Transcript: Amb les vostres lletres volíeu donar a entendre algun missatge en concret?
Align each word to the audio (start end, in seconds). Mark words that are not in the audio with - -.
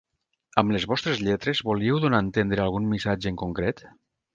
Amb 0.61 0.73
les 0.75 0.87
vostres 0.93 1.21
lletres 1.27 1.63
volíeu 1.69 2.03
donar 2.07 2.25
a 2.25 2.29
entendre 2.31 2.67
algun 2.67 2.93
missatge 2.97 3.35
en 3.35 3.43
concret? 3.49 3.91